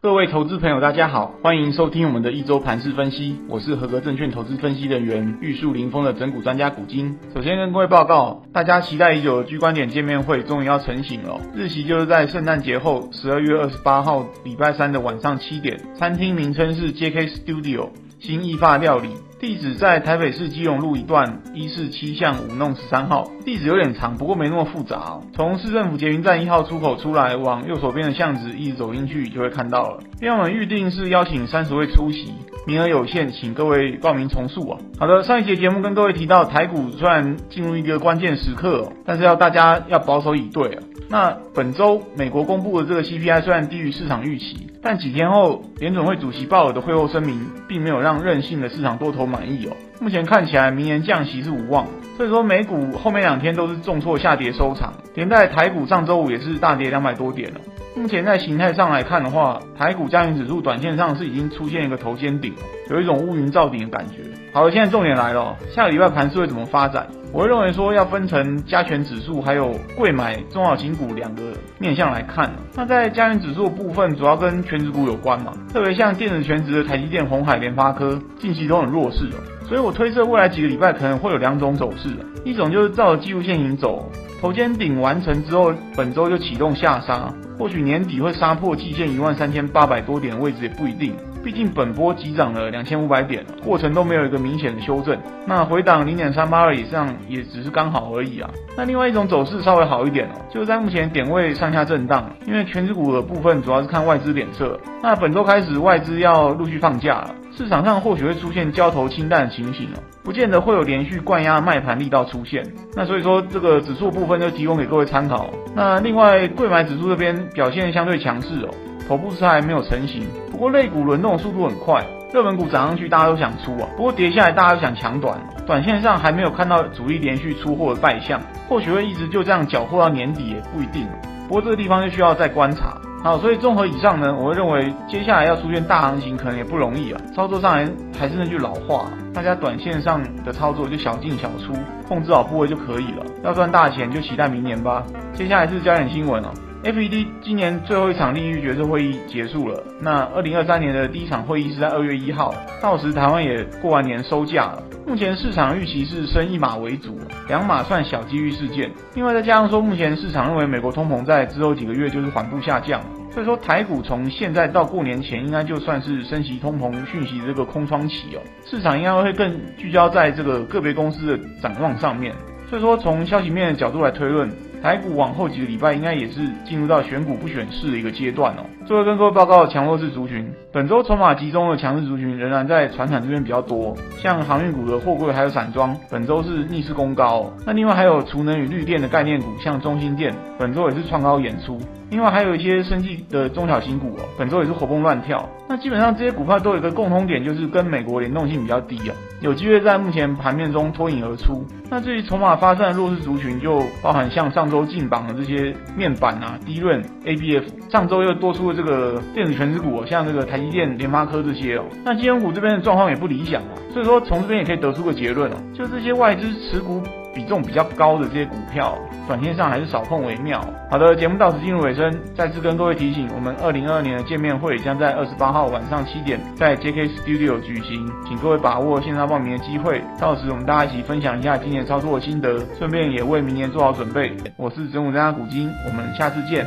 [0.00, 3.36] 各位投资朋友，大家好，欢迎收听我们的一周盘市分析。
[3.48, 7.18] 我是合格证券投资分析人员玉树临风的整股专家古今。
[7.34, 17.88] 首先跟各位报告，大家期待已久的居观点见面会终于要成型了，日期就是在圣诞节后十二月二十八号礼拜三的晚上七点，餐厅名称是 JK Studio
[18.20, 19.10] 新意发料理。
[19.40, 25.20] 地址在台北市基隆路一段一四七巷五弄十三号，地址有点长，不过没那么复杂。
[25.32, 30.00] 从市政府捷运站一号出口出来，往右手边的巷子一直走进去就会看到了。
[30.20, 32.34] 因为我们预定是邀请三十位出席，
[32.66, 34.78] 名额有限，请各位报名从速啊。
[34.98, 40.82] 好的，上一节节目跟各位提到，台股虽然进入一个关键时刻，但是要大家要保守以对啊。
[41.10, 44.66] 那本周美国公布的这个 CPI 虽然低于市场预期。
[44.80, 49.76] 但几天后，联准会主席鲍尔的会后声明，并没有让任性的市场多头满意哦。
[50.00, 51.84] 目前看起来，明年降息是无望。
[52.16, 57.60] 所以说，美股后面两天都是重挫下跌收场，连带台股上周五也是大跌两百多点了。
[57.98, 62.54] 目前在形态上来看的话，台股加权指数短线上是已经出现一个头肩顶，
[62.90, 64.22] 有一种乌云罩顶的感觉。
[64.52, 67.04] 好了，现在重点来了，下个礼拜盘势会怎么发展？
[67.32, 71.42] 我会认为说要分成加权指数还有贵买中小型股两个
[71.78, 72.50] 面向来看。
[72.76, 79.42] 那在加权指数部分，主要跟权值股有关嘛，特别像电子权值的台积电、红海、联发科，近期都很弱势哦。
[79.68, 82.08] 所以我推测未来几个礼拜可能会有两种走势，
[82.44, 84.08] 一种就是照着技术线型走，
[84.40, 91.14] 头肩顶完成之后，本周就启动下杀，或许年底会杀破季线一万三千八百多点的位置也不一定。
[91.42, 95.16] 毕竟本波急涨了两千五百点，过程都没有一个明显的修正，
[95.46, 98.50] 那回档零点三八二以上也只是刚好而已啊。
[98.76, 104.78] 那另外一种走势稍微好一点哦，就在目前点位上下震荡，因为权值股的部分主要是看外资脸色。
[105.02, 112.62] 那本周开始外资要陆续放假了，市场上或许会出现交投清淡的情形哦，不见得会有连续灌压卖盘力道出现。
[112.94, 115.50] 那所以说这个指数部分就提供给各位参考。
[115.74, 118.72] 那另外柜买指数这边表现相对强势哦。
[119.08, 131.08] 头部是还没有成型，不过类股轮动速度很快，热门股涨上去大家都想出啊，不过跌下来大家都想抢短，短线上还没有看到主力连续出货的败象，或许会一直就这样缴获到年底也不一定，
[131.48, 132.98] 不过这个地方就需要再观察。
[133.28, 137.86] 好，所以综合以上呢，我会认为接下来要出现大行情可能也不容易啊，操作上还
[138.18, 141.74] 还是那句老话，大家短线上的操作就小进小出，
[142.08, 145.04] 控制好部位就可以了，要赚大钱就期待明年吧。
[145.34, 146.48] 接下来是焦点新闻哦。
[146.84, 154.82] FED 今年最后一场利率决策会议结束了，那二零二三年的第一场会议是在二月一号，到时台湾也过完年收假了。
[155.06, 157.18] 目前市场预期是升一码为主，
[157.48, 158.90] 两码算小几率事件。
[159.14, 163.00] 另外再加上说，目前市场认为美国通膨在之后几个月就是缓步下降，
[163.38, 172.34] 所以说台股从现在到过年前应该就算是升息通膨讯息这个空窗期哦，市场应该会更聚焦在这个个别公司的展望上面。
[172.68, 174.50] 所以说从消息面的角度来推论。
[174.80, 178.62] 台股往后几个礼拜应该也是进入到选股不选市的一个阶段哦。
[178.86, 187.52] 最后跟各位报告强弱势族群，本周筹码集中的强势族群仍然在船产这边比较多，像航运股的货柜还有散装，本周是逆势攻高哦。
[187.66, 191.76] 那另外还有储能与绿电的概念股，像中兴电，本周也是创高演出。
[192.10, 195.48] 另外还有一些生技的中小型股哦，本周也是活蹦乱跳。
[195.68, 201.64] 那基本上这些股票都有一个共通点，就是跟美国联动性比较低啊，有机会在目前盘面中脱颖而出。
[201.90, 211.84] 那至于筹码发散的弱势族群，就包含像上周进榜的这些面板啊、低润、ABF，上周又多出了这个电子权值股哦，像这个台积电、联发科这些哦。
[212.04, 217.02] 那金融股这边的状况也不理想啊，所以说从这边也可以得出个结论哦，就这些外资持股。
[217.34, 218.96] 比重比较高的这些股票，
[219.26, 220.64] 短线上还是少碰为妙。
[220.90, 230.02] 好的，节目到此进入尾声，再次跟各位提醒，我们二零二二年的见面会将在二十八号晚上七点在 JK Studio 举行，请各位把握线上报名的机会。
[230.20, 234.36] 到时我们大家一起分享一下今年操作的心得，顺便也为明年做好准备。
[234.56, 236.66] 我是整股专家古今，我们下次见。